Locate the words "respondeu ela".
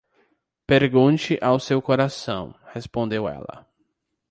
2.73-3.67